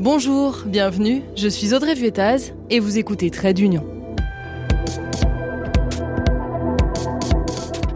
[0.00, 3.84] Bonjour, bienvenue, je suis Audrey Vuettaz et vous écoutez Trait d'Union.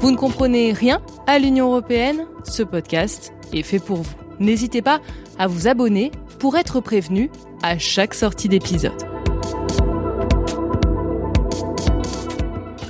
[0.00, 4.16] Vous ne comprenez rien à l'Union européenne Ce podcast est fait pour vous.
[4.40, 4.98] N'hésitez pas
[5.38, 6.10] à vous abonner
[6.40, 7.30] pour être prévenu
[7.62, 9.00] à chaque sortie d'épisode.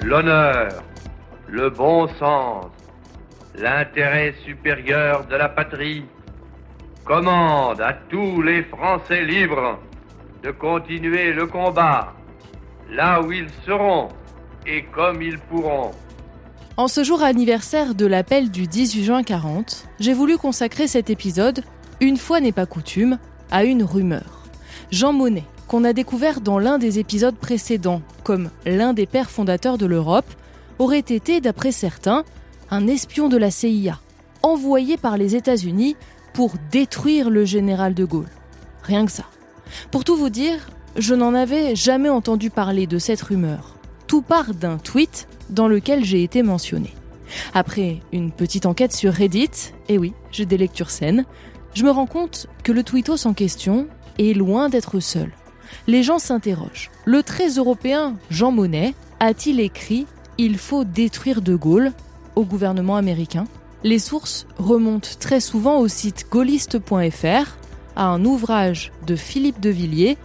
[0.03, 0.83] L'honneur,
[1.49, 2.65] le bon sens,
[3.57, 6.03] l'intérêt supérieur de la patrie
[7.05, 9.79] commande à tous les Français libres
[10.43, 12.13] de continuer le combat
[12.91, 14.09] là où ils seront
[14.67, 15.93] et comme ils pourront.
[16.77, 21.65] En ce jour anniversaire de l'appel du 18 juin 40, j'ai voulu consacrer cet épisode,
[22.01, 23.19] une fois n'est pas coutume,
[23.51, 24.45] à une rumeur.
[24.91, 29.79] Jean Monnet, qu'on a découvert dans l'un des épisodes précédents comme l'un des pères fondateurs
[29.79, 30.31] de l'Europe,
[30.79, 32.25] aurait été, d'après certains,
[32.71, 34.01] un espion de la CIA,
[34.43, 35.97] envoyé par les États-Unis
[36.33, 38.31] pour détruire le général de Gaulle.
[38.83, 39.25] Rien que ça.
[39.91, 40.59] Pour tout vous dire,
[40.97, 43.77] je n'en avais jamais entendu parler de cette rumeur.
[44.07, 46.95] Tout part d'un tweet dans lequel j'ai été mentionné.
[47.55, 51.25] Après une petite enquête sur Reddit, et oui, j'ai des lectures saines,
[51.75, 53.87] je me rends compte que le tweetos en question
[54.19, 55.31] est loin d'être seul.
[55.87, 56.91] Les gens s'interrogent.
[57.07, 61.93] Le très européen Jean Monnet a-t-il écrit Il faut détruire De Gaulle
[62.37, 63.47] au gouvernement américain?
[63.85, 67.57] Les sources remontent très souvent au site gaulliste.fr,
[67.97, 70.17] à un ouvrage de Philippe de Villiers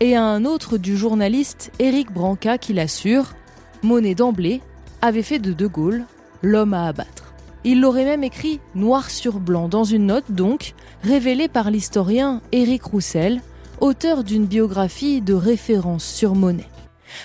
[0.00, 3.34] et à un autre du journaliste Éric Branca qui l'assure,
[3.82, 4.60] Monet d'emblée
[5.02, 6.04] avait fait de De Gaulle
[6.42, 7.32] l'homme à abattre.
[7.64, 12.82] Il l'aurait même écrit noir sur blanc dans une note donc, révélée par l'historien Éric
[12.84, 13.40] Roussel,
[13.80, 16.68] auteur d'une biographie de référence sur Monet.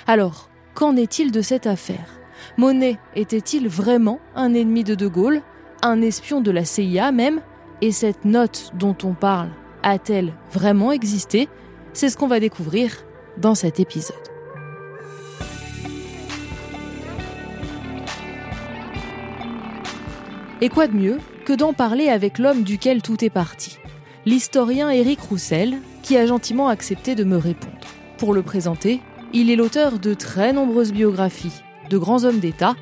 [0.07, 2.19] Alors, qu'en est-il de cette affaire?
[2.57, 5.41] Monet était-il vraiment un ennemi de De Gaulle?
[5.81, 7.41] Un espion de la CIA même,
[7.81, 9.49] et cette note dont on parle
[9.83, 11.47] a-t-elle vraiment existé?
[11.93, 13.05] C'est ce qu'on va découvrir
[13.37, 14.15] dans cet épisode.
[20.61, 23.79] Et quoi de mieux que d'en parler avec l'homme duquel tout est parti,
[24.25, 27.77] l'historien Éric Roussel, qui a gentiment accepté de me répondre.
[28.17, 28.99] Pour le présenter,
[29.31, 32.75] il est l'auteur de très nombreuses biographies de grands hommes d'État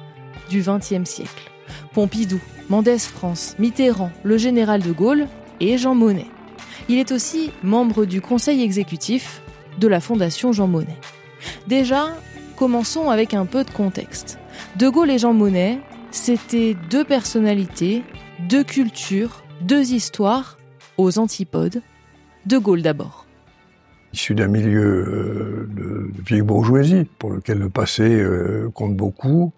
[0.50, 1.52] du XXe siècle.
[1.98, 5.26] Pompidou, Mendès France, Mitterrand, le général de Gaulle
[5.60, 6.28] et Jean Monnet.
[6.90, 9.42] Il est aussi membre du conseil exécutif
[9.80, 11.00] de la Fondation Jean Monnet.
[11.66, 12.10] Déjà,
[12.56, 14.38] commençons avec un peu de contexte.
[14.76, 15.80] De Gaulle et Jean Monnet,
[16.12, 18.04] c'était deux personnalités,
[18.48, 20.60] deux cultures, deux histoires
[21.00, 21.82] aux antipodes.
[22.46, 23.26] De Gaulle d'abord.
[24.14, 29.52] Issu d'un milieu euh, de vieille bourgeoisie, pour lequel le passé euh, compte beaucoup,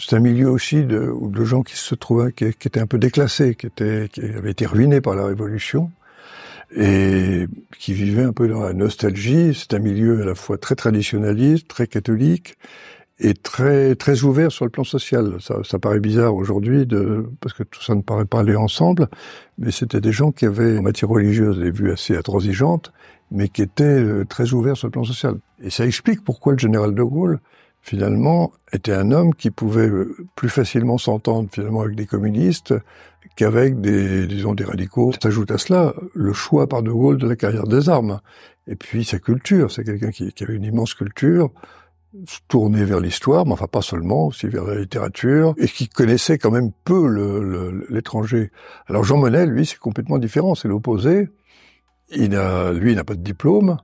[0.00, 3.54] c'est un milieu aussi de, de, gens qui se trouvaient, qui, étaient un peu déclassés,
[3.54, 5.90] qui, étaient, qui avaient été ruinés par la Révolution
[6.74, 7.46] et
[7.78, 9.54] qui vivaient un peu dans la nostalgie.
[9.54, 12.56] C'est un milieu à la fois très traditionnaliste, très catholique
[13.18, 15.36] et très très ouvert sur le plan social.
[15.40, 16.86] Ça, ça paraît bizarre aujourd'hui
[17.40, 19.08] parce que tout ça ne paraît pas aller ensemble,
[19.58, 22.92] mais c'était des gens qui avaient en matière religieuse des vues assez intransigeantes,
[23.30, 25.36] mais qui étaient euh, très ouverts sur le plan social.
[25.62, 27.40] Et ça explique pourquoi le général de Gaulle
[27.82, 32.74] finalement, était un homme qui pouvait euh, plus facilement s'entendre finalement avec des communistes
[33.36, 35.12] qu'avec des, disons, des radicaux.
[35.22, 38.20] S'ajoute à cela le choix par De Gaulle de la carrière des armes.
[38.66, 41.50] Et puis sa culture, c'est quelqu'un qui, avait une immense culture,
[42.48, 46.50] tourné vers l'histoire, mais enfin pas seulement, aussi vers la littérature, et qui connaissait quand
[46.50, 48.50] même peu l'étranger.
[48.86, 51.28] Alors Jean Monnet, lui, c'est complètement différent, c'est l'opposé.
[52.10, 53.78] Il a, lui, n'a pas de diplôme,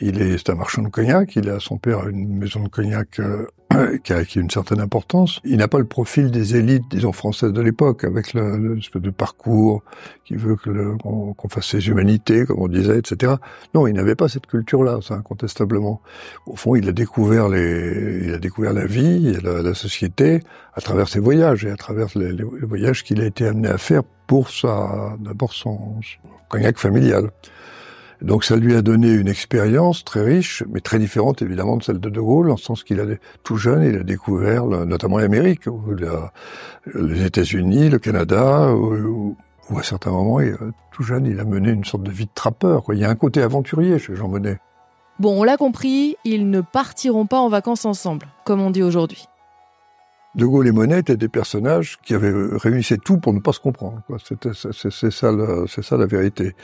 [0.00, 1.36] il est, un marchand de cognac.
[1.36, 3.46] Il a son père une maison de cognac euh,
[4.04, 5.40] qui, a, acquis une certaine importance.
[5.44, 9.10] Il n'a pas le profil des élites, disons françaises de l'époque, avec le, espèce de
[9.10, 9.82] parcours
[10.24, 13.34] qui veut qu'on, fasse ses humanités, comme on disait, etc.
[13.74, 16.00] Non, il n'avait pas cette culture-là, ça incontestablement.
[16.46, 20.40] Au fond, il a découvert les, il a découvert la vie, la, la société
[20.74, 23.78] à travers ses voyages et à travers les, les voyages qu'il a été amené à
[23.78, 26.00] faire pour sa, d'abord son
[26.48, 27.30] cognac familial.
[28.22, 32.00] Donc ça lui a donné une expérience très riche, mais très différente évidemment de celle
[32.00, 33.04] de De Gaulle, en ce sens qu'il a
[33.44, 35.62] tout jeune, il a découvert notamment l'Amérique,
[36.94, 39.36] les États-Unis, le Canada, où,
[39.76, 40.40] à certains moments,
[40.92, 42.82] tout jeune, il a mené une sorte de vie de trappeur.
[42.92, 44.58] Il y a un côté aventurier chez Jean Monnet.
[45.18, 49.26] Bon, on l'a compris, ils ne partiront pas en vacances ensemble, comme on dit aujourd'hui.
[50.36, 53.58] De Gaulle et Monet étaient des personnages qui avaient réuni tout pour ne pas se
[53.58, 54.00] comprendre.
[54.24, 56.54] C'est ça, c'est ça la vérité.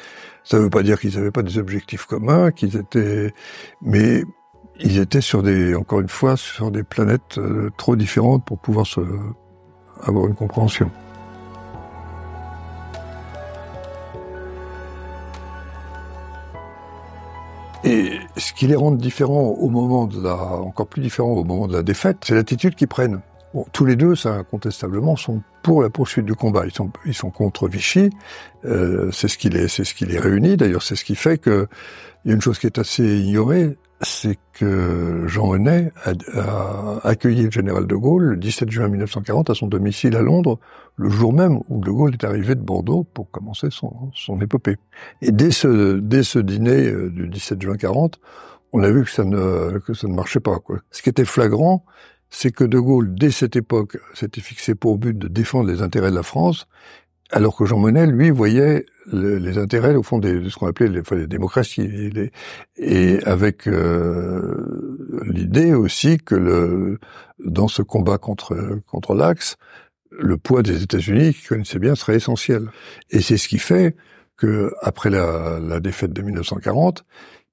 [0.44, 3.32] Ça ne veut pas dire qu'ils n'avaient pas des objectifs communs, qu'ils étaient,
[3.82, 4.22] mais
[4.78, 8.86] ils étaient sur des, encore une fois, sur des planètes euh, trop différentes pour pouvoir
[10.02, 10.90] avoir une compréhension.
[17.82, 21.68] Et ce qui les rend différents au moment de la, encore plus différents au moment
[21.68, 23.20] de la défaite, c'est l'attitude qu'ils prennent.
[23.54, 26.64] Bon, tous les deux, ça incontestablement, sont pour la poursuite du combat.
[26.66, 28.10] Ils sont, ils sont contre Vichy.
[28.64, 30.56] Euh, c'est ce qui les, c'est ce qui les réunit.
[30.56, 31.66] D'ailleurs, c'est ce qui fait que
[32.24, 37.44] il y a une chose qui est assez ignorée, c'est que Jean Monnet a, accueilli
[37.44, 40.58] le général de Gaulle le 17 juin 1940 à son domicile à Londres,
[40.96, 44.76] le jour même où de Gaulle est arrivé de Bordeaux pour commencer son, son épopée.
[45.22, 48.18] Et dès ce, dès ce dîner euh, du 17 juin 40,
[48.72, 50.58] on a vu que ça ne, que ça ne marchait pas.
[50.58, 50.80] Quoi.
[50.90, 51.84] Ce qui était flagrant,
[52.30, 56.10] c'est que De Gaulle, dès cette époque, s'était fixé pour but de défendre les intérêts
[56.10, 56.66] de la France,
[57.30, 61.02] alors que Jean Monnet, lui, voyait les intérêts, au fond, de ce qu'on appelait les,
[61.16, 62.12] les démocraties,
[62.76, 66.98] et avec euh, l'idée aussi que le,
[67.44, 69.56] dans ce combat contre contre l'Axe,
[70.10, 72.68] le poids des États-Unis, qui connaissaient bien, serait essentiel.
[73.10, 73.96] Et c'est ce qui fait
[74.36, 77.04] que après la défaite de 1940,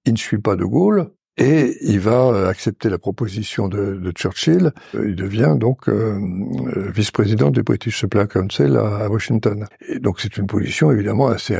[0.06, 4.72] il ne suit pas De Gaulle, et il va euh, accepter la proposition de, Churchill.
[4.96, 6.20] Euh, il devient donc euh,
[6.94, 9.66] vice-président du British Supply Council à, Washington.
[9.88, 11.58] Et donc c'est une position évidemment assez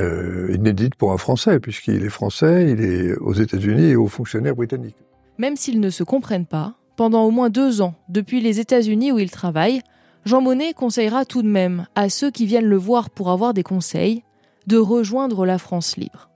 [0.50, 4.98] inédite pour un Français, puisqu'il est français, il est aux États-Unis et aux fonctionnaires britanniques.
[5.38, 9.20] Même s'ils ne se comprennent pas, pendant au moins deux ans, depuis les États-Unis où
[9.20, 9.82] il travaille,
[10.26, 13.64] Jean Monnet conseillera tout de même à ceux qui viennent le voir pour avoir des
[13.64, 14.24] conseils
[14.68, 16.30] de rejoindre la France libre.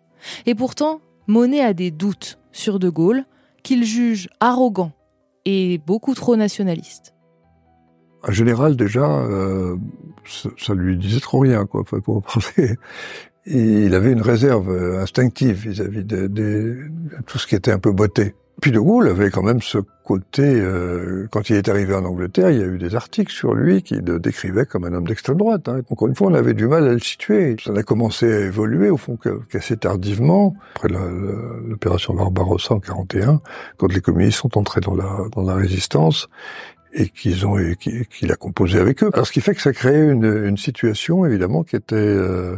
[0.45, 3.25] Et pourtant, Monet a des doutes sur De Gaulle,
[3.63, 4.92] qu'il juge arrogant
[5.45, 7.13] et beaucoup trop nationaliste.
[8.24, 9.77] En général, déjà, euh,
[10.57, 12.75] ça, lui disait trop rien, quoi, pour parler.
[13.45, 14.69] Il avait une réserve
[15.00, 16.89] instinctive vis-à-vis de,
[17.25, 18.36] tout ce qui était un peu beauté.
[18.62, 22.50] Puis De Gaulle avait quand même ce côté, euh, quand il est arrivé en Angleterre,
[22.50, 25.38] il y a eu des articles sur lui qui le décrivaient comme un homme d'extrême
[25.38, 25.68] droite.
[25.69, 25.81] Hein.
[25.89, 27.56] Encore une fois, on avait du mal à le situer.
[27.63, 29.18] Ça a commencé à évoluer, au fond,
[29.50, 33.42] qu'assez tardivement, après l'opération Barbarossa en 41,
[33.77, 36.27] quand les communistes sont entrés dans la, dans la résistance
[36.94, 39.12] et qu'ils ont qu'il a composé avec eux.
[39.13, 42.56] Alors ce qui fait que ça créait une, une situation évidemment qui était euh,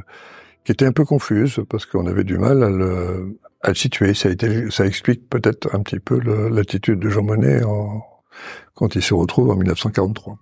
[0.64, 4.14] qui était un peu confuse parce qu'on avait du mal à le à le situer.
[4.14, 6.20] Ça, explique peut-être un petit peu
[6.50, 7.62] l'attitude de Jean Monnet
[8.74, 10.38] quand il se retrouve en 1943.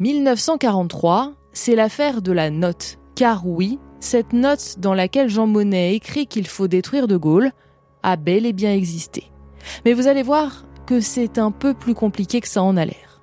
[0.00, 2.98] 1943, c'est l'affaire de la note.
[3.14, 7.52] Car oui, cette note dans laquelle Jean Monnet écrit qu'il faut détruire De Gaulle
[8.02, 9.30] a bel et bien existé.
[9.84, 13.20] Mais vous allez voir que c'est un peu plus compliqué que ça en a l'air.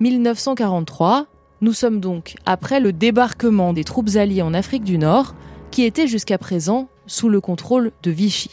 [0.00, 1.26] 1943,
[1.60, 5.34] nous sommes donc après le débarquement des troupes alliées en Afrique du Nord,
[5.70, 8.50] qui était jusqu'à présent sous le contrôle de Vichy.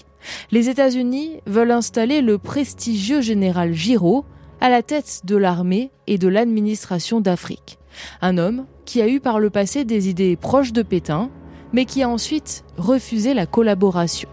[0.52, 4.26] Les États-Unis veulent installer le prestigieux général Giraud
[4.60, 7.78] à la tête de l'armée et de l'administration d'Afrique.
[8.22, 11.30] Un homme qui a eu par le passé des idées proches de Pétain,
[11.74, 14.30] mais qui a ensuite refusé la collaboration.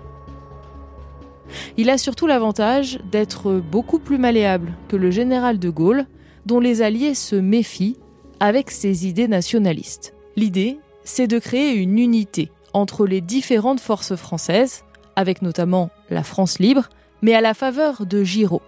[1.77, 6.07] Il a surtout l'avantage d'être beaucoup plus malléable que le général de Gaulle,
[6.47, 7.99] dont les alliés se méfient
[8.41, 10.15] avec ses idées nationalistes.
[10.37, 14.85] L'idée, c'est de créer une unité entre les différentes forces françaises,
[15.17, 16.89] avec notamment la France libre,
[17.21, 18.63] mais à la faveur de Giraud.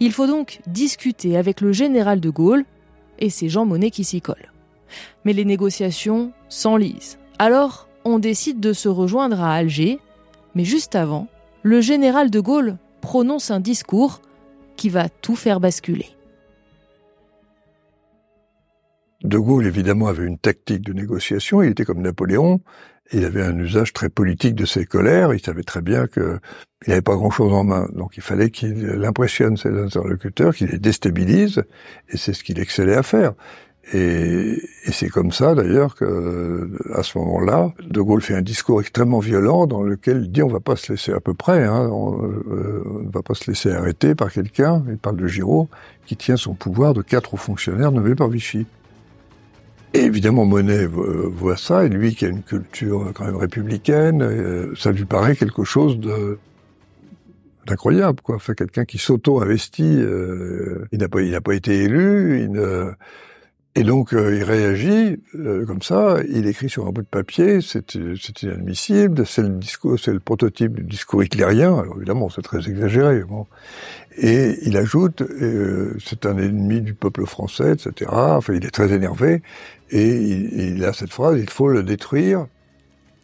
[0.00, 2.64] Il faut donc discuter avec le général de Gaulle,
[3.18, 4.52] et c'est Jean Monnet qui s'y colle.
[5.24, 7.18] Mais les négociations s'enlisent.
[7.38, 9.98] Alors, on décide de se rejoindre à Alger,
[10.54, 11.28] mais juste avant,
[11.62, 14.20] le général de Gaulle prononce un discours
[14.76, 16.10] qui va tout faire basculer.
[19.22, 21.62] De Gaulle, évidemment, avait une tactique de négociation.
[21.62, 22.60] Il était comme Napoléon.
[23.12, 25.34] Il avait un usage très politique de ses colères.
[25.34, 26.40] Il savait très bien qu'il
[26.86, 27.88] n'avait pas grand-chose en main.
[27.92, 31.62] Donc il fallait qu'il impressionne ses interlocuteurs, qu'il les déstabilise.
[32.08, 33.34] Et c'est ce qu'il excellait à faire.
[33.92, 36.70] Et, c'est comme ça d'ailleurs que,
[37.02, 40.60] ce moment-là, De Gaulle fait un discours extrêmement violent dans lequel il dit on va
[40.60, 44.14] pas se laisser à peu près, hein, on, euh, ne va pas se laisser arrêter
[44.14, 44.82] par quelqu'un.
[44.88, 45.68] Il parle de Giraud
[46.06, 48.66] qui tient son pouvoir de quatre fonctionnaires nommés par Vichy.
[49.94, 54.74] Et évidemment, Monet voit ça, et lui qui a une culture quand même républicaine, euh,
[54.76, 56.38] ça lui paraît quelque chose de
[57.66, 58.36] d'incroyable, quoi.
[58.36, 62.90] Enfin, quelqu'un qui s'auto-investit, euh, il n'a pas, il n'a pas été élu, il ne,
[63.76, 67.60] et donc euh, il réagit euh, comme ça, il écrit sur un bout de papier,
[67.60, 71.78] c'est inadmissible, c'est le prototype du discours hitlérien.
[71.78, 73.22] Alors évidemment, c'est très exagéré.
[74.16, 78.10] Et il ajoute, euh, c'est un ennemi du peuple français, etc.
[78.12, 79.42] Enfin, il est très énervé
[79.90, 82.46] et il a cette phrase il faut le détruire.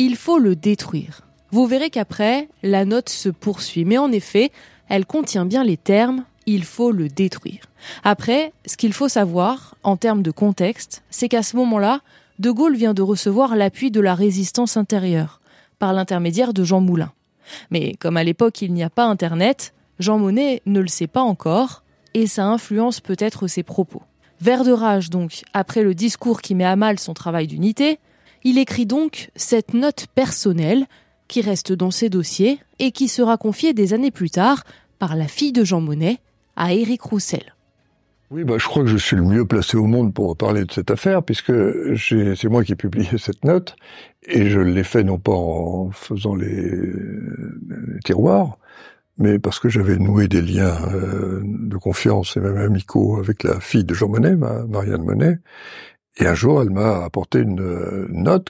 [0.01, 1.21] Il faut le détruire.
[1.53, 4.51] Vous verrez qu'après, la note se poursuit, mais en effet,
[4.89, 7.70] elle contient bien les termes il faut le détruire.
[8.05, 12.01] Après, ce qu'il faut savoir, en termes de contexte, c'est qu'à ce moment-là,
[12.39, 15.41] De Gaulle vient de recevoir l'appui de la résistance intérieure,
[15.79, 17.13] par l'intermédiaire de Jean Moulin.
[17.71, 21.23] Mais comme à l'époque il n'y a pas Internet, Jean Monnet ne le sait pas
[21.23, 21.83] encore,
[22.15, 24.03] et ça influence peut-être ses propos.
[24.41, 27.99] Vert de rage donc, après le discours qui met à mal son travail d'unité,
[28.43, 30.87] il écrit donc cette note personnelle
[31.29, 34.65] qui reste dans ses dossiers et qui sera confiée des années plus tard
[34.99, 36.19] par la fille de Jean Monnet
[36.57, 37.55] à Éric Roussel.
[38.31, 40.71] Oui, bah, je crois que je suis le mieux placé au monde pour parler de
[40.71, 41.53] cette affaire, puisque
[41.97, 43.75] c'est moi qui ai publié cette note,
[44.23, 46.81] et je l'ai fait non pas en faisant les,
[48.05, 48.59] tiroirs,
[49.19, 53.59] mais parce que j'avais noué des liens euh, de confiance et même amicaux avec la
[53.59, 55.41] fille de Jean Monnet, Marianne Monnet,
[56.19, 58.49] et un jour elle m'a apporté une note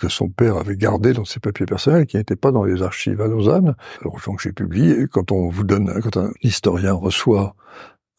[0.00, 3.20] que son père avait gardée dans ses papiers personnels, qui n'étaient pas dans les archives
[3.20, 3.76] à Lausanne.
[4.00, 7.54] Alors, donc j'ai publié, quand on vous donne, quand un historien reçoit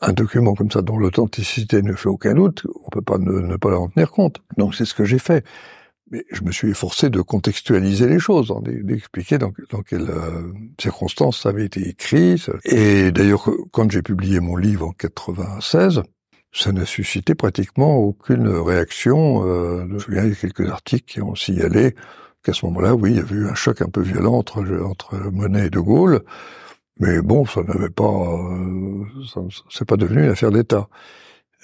[0.04, 3.78] un document comme ça dont l'authenticité ne fait aucun doute, on peut pas ne, pas
[3.78, 4.42] en tenir compte.
[4.58, 5.46] Donc c'est ce que j'ai fait.
[6.12, 11.50] Mais je me suis efforcé de contextualiser les choses, d'expliquer dans, quelles euh, circonstances ça
[11.50, 12.44] avait été écrit.
[12.66, 16.04] Et d'ailleurs, quand j'ai publié mon livre en 96,
[16.52, 19.44] ça n'a suscité pratiquement aucune réaction.
[19.44, 21.96] Je me souviens, il y a quelques articles qui ont signalé
[22.44, 25.68] qu'à ce moment-là, oui, il y avait eu un choc un peu violent entre Monet
[25.68, 26.22] et De Gaulle.
[27.00, 29.04] Mais bon, ça n'avait pas, euh,
[29.70, 30.88] c'est pas devenu une affaire d'État.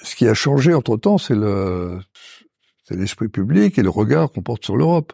[0.01, 1.99] Ce qui a changé entre temps, c'est le,
[2.83, 5.13] c'est l'esprit public et le regard qu'on porte sur l'Europe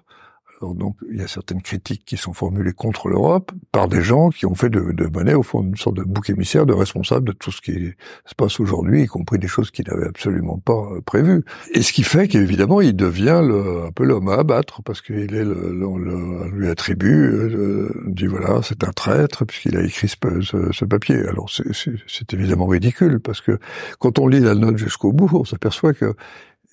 [0.61, 4.45] donc, il y a certaines critiques qui sont formulées contre l'Europe par des gens qui
[4.45, 7.51] ont fait de, de au fond, une sorte de bouc émissaire, de responsable de tout
[7.51, 7.93] ce qui
[8.25, 11.43] se passe aujourd'hui, y compris des choses qu'il n'avait absolument pas euh, prévues.
[11.73, 15.43] Et ce qui fait qu'évidemment, il devient un peu l'homme à abattre, parce qu'il est
[15.43, 20.85] le, le, lui attribue, euh, dit voilà, c'est un traître, puisqu'il a écrit ce, ce,
[20.85, 21.17] papier.
[21.27, 23.59] Alors, c'est évidemment ridicule, parce que
[23.99, 26.15] quand on lit la note jusqu'au bout, on s'aperçoit que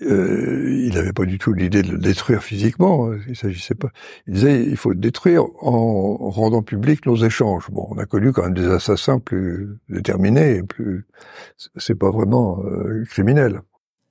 [0.04, 3.10] euh, il n'avait pas du tout l'idée de le détruire physiquement.
[3.28, 3.88] Il s'agissait pas.
[4.26, 7.70] Il disait il faut le détruire en rendant public nos échanges.
[7.70, 11.06] Bon, on a connu quand même des assassins plus déterminés, et plus.
[11.76, 13.62] C'est pas vraiment euh, criminel.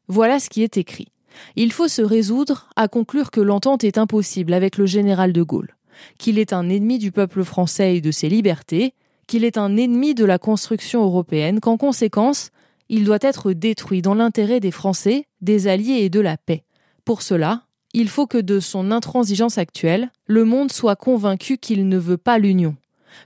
[0.07, 1.07] Voilà ce qui est écrit.
[1.55, 5.75] Il faut se résoudre à conclure que l'entente est impossible avec le général de Gaulle,
[6.17, 8.93] qu'il est un ennemi du peuple français et de ses libertés,
[9.27, 12.51] qu'il est un ennemi de la construction européenne, qu'en conséquence,
[12.93, 16.65] il doit être détruit dans l'intérêt des Français, des Alliés et de la paix.
[17.05, 17.61] Pour cela,
[17.93, 22.37] il faut que de son intransigeance actuelle, le monde soit convaincu qu'il ne veut pas
[22.37, 22.75] l'union.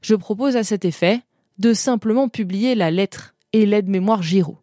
[0.03, 1.21] Je propose à cet effet
[1.57, 4.59] de simplement publier la lettre et l'aide-mémoire Giraud.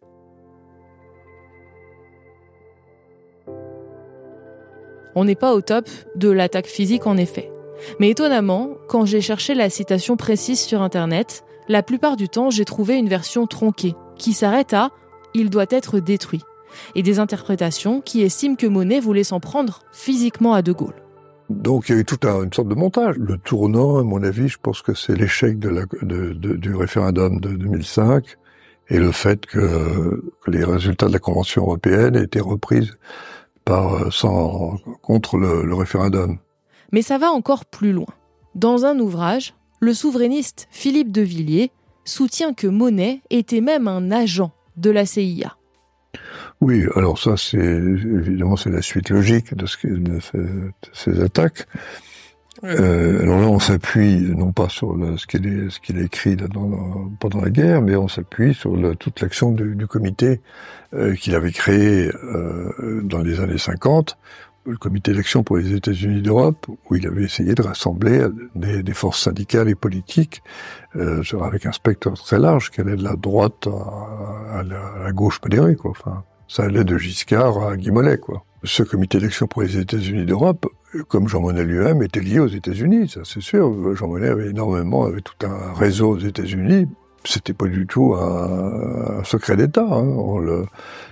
[5.15, 7.51] On n'est pas au top de l'attaque physique en effet.
[7.99, 12.63] Mais étonnamment, quand j'ai cherché la citation précise sur Internet, la plupart du temps j'ai
[12.63, 14.91] trouvé une version tronquée, qui s'arrête à
[15.33, 16.43] il doit être détruit,
[16.95, 20.95] et des interprétations qui estiment que Monet voulait s'en prendre physiquement à De Gaulle.
[21.49, 23.17] Donc il y a eu toute une sorte de montage.
[23.17, 28.37] Le tournant, à mon avis, je pense que c'est l'échec du référendum de 2005
[28.89, 32.89] et le fait que, les résultats de la Convention européenne aient été repris
[33.65, 36.37] par, sans, contre le référendum.
[36.91, 38.13] Mais ça va encore plus loin.
[38.55, 41.71] Dans un ouvrage, le souverainiste Philippe de Villiers
[42.05, 45.55] soutient que Monet était même un agent de la CIA.
[46.61, 50.19] Oui, alors ça, c'est évidemment c'est la suite logique de, ce, de,
[50.93, 51.67] ces, attaques.
[52.63, 56.37] Euh, alors là, on s'appuie non pas sur ce qu'il ce qu'il a écrit
[57.19, 60.39] pendant la guerre, mais on s'appuie sur toute l'action du, comité
[60.93, 64.17] euh, qu'il avait créé euh, dans les années 50
[64.65, 69.21] le comité d'action pour les États-Unis d'Europe, où il avait essayé de rassembler des, forces
[69.21, 70.41] syndicales et politiques
[70.95, 75.75] euh, avec un spectre très large, qui allait de la droite à, la, gauche modérée,
[75.75, 75.91] quoi.
[75.91, 77.91] Enfin, ça allait de Giscard à Guy
[78.21, 78.45] quoi.
[78.63, 80.67] Ce comité d'action pour les États-Unis d'Europe,
[81.09, 83.95] comme Jean Monnet lui-même, était lié aux États-Unis, ça c'est sûr.
[83.95, 86.87] Jean Monnet avait énormément, avait tout un réseau aux États-Unis,
[87.25, 89.87] c'était pas du tout un, secret d'État.
[89.89, 90.65] Hein.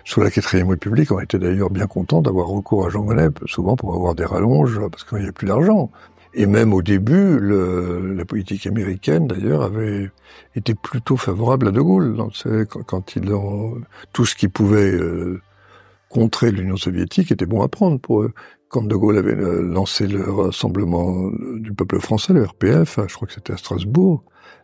[0.04, 3.76] Sous la quatrième République, on était d'ailleurs bien content d'avoir recours à Jean Monnet, souvent
[3.76, 5.90] pour avoir des rallonges, parce qu'il n'y avait plus d'argent.
[6.34, 10.12] Et même au début, le, la politique américaine, d'ailleurs, avait
[10.56, 12.16] été plutôt favorable à De Gaulle.
[12.16, 12.34] Donc,
[12.70, 13.34] quand, quand il
[14.14, 15.42] tout ce qui pouvait euh,
[16.10, 18.34] contrer l'Union soviétique était bon à prendre pour eux.
[18.70, 23.28] Quand De Gaulle avait euh, lancé le Rassemblement du peuple français, le RPF, je crois
[23.28, 24.24] que c'était à Strasbourg,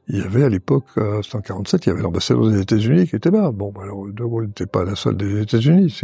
[0.09, 3.31] il y avait à l'époque, en 147, il y avait l'ambassadeur des États-Unis qui était
[3.31, 3.51] là.
[3.51, 6.01] Bon, alors De Gaulle n'était pas la seule des États-Unis.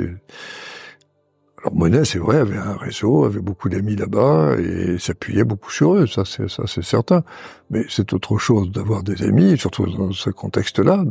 [1.61, 5.95] Alors Monet, c'est vrai, avait un réseau, avait beaucoup d'amis là-bas et s'appuyait beaucoup sur
[5.95, 6.07] eux.
[6.07, 7.23] Ça, c'est certain.
[7.69, 11.05] Mais c'est autre chose d'avoir des amis, surtout dans ce contexte-là.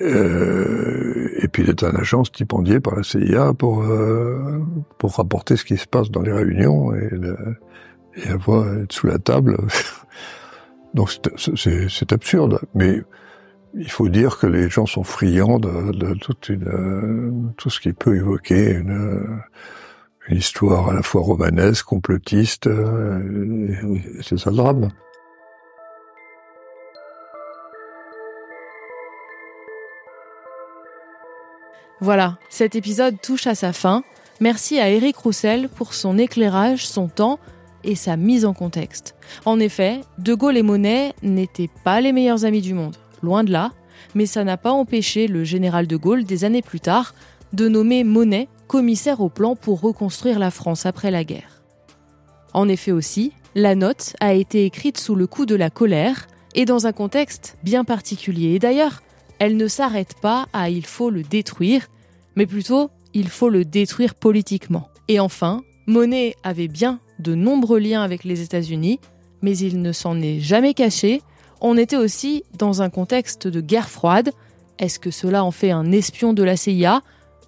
[0.00, 4.58] Euh, et puis d'être un agent stipendié par la CIA pour euh,
[4.98, 7.10] pour rapporter ce qui se passe dans les réunions et,
[8.16, 9.58] et avoir être sous la table.
[10.94, 13.02] Donc c'est absurde, mais
[13.74, 15.92] il faut dire que les gens sont friands de,
[16.48, 19.42] une, tout ce qui peut évoquer une,
[20.28, 22.68] une histoire à la fois romanesque, complotiste,
[24.22, 24.88] c'est ça le drame.
[32.00, 34.04] Voilà, cet épisode touche à sa fin.
[34.40, 37.38] Merci à Eric Roussel pour son éclairage, son temps
[37.84, 39.14] et sa mise en contexte.
[39.44, 43.52] En effet, De Gaulle et Monet n'étaient pas les meilleurs amis du monde, loin de
[43.52, 43.72] là,
[44.14, 47.14] mais ça n'a pas empêché le général de Gaulle, des années plus tard,
[47.52, 51.62] de nommer Monet commissaire au plan pour reconstruire la France après la guerre.
[52.52, 56.64] En effet aussi, la note a été écrite sous le coup de la colère et
[56.64, 58.54] dans un contexte bien particulier.
[58.54, 59.02] Et d'ailleurs,
[59.38, 61.88] elle ne s'arrête pas à il faut le détruire,
[62.36, 64.88] mais plutôt il faut le détruire politiquement.
[65.08, 69.00] Et enfin, Monet avait bien de nombreux liens avec les États-Unis,
[69.42, 71.22] mais il ne s'en est jamais caché.
[71.60, 74.30] On était aussi dans un contexte de guerre froide.
[74.78, 77.02] Est-ce que cela en fait un espion de la CIA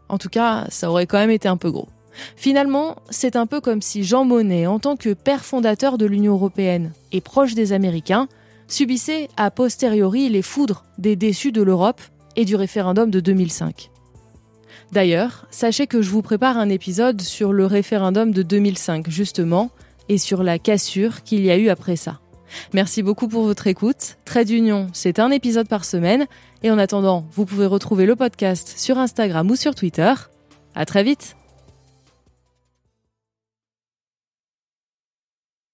[0.08, 1.88] En tout cas, ça aurait quand même été un peu gros.
[2.36, 6.34] Finalement, c'est un peu comme si Jean Monnet, en tant que père fondateur de l'Union
[6.34, 8.28] européenne et proche des Américains,
[8.68, 12.00] subissait a posteriori les foudres des déçus de l'Europe
[12.36, 13.90] et du référendum de 2005.
[14.92, 19.70] D'ailleurs, sachez que je vous prépare un épisode sur le référendum de 2005, justement,
[20.08, 22.20] et sur la cassure qu'il y a eu après ça.
[22.72, 24.16] Merci beaucoup pour votre écoute.
[24.24, 26.26] Trait d'Union, c'est un épisode par semaine.
[26.62, 30.14] Et en attendant, vous pouvez retrouver le podcast sur Instagram ou sur Twitter.
[30.74, 31.36] À très vite!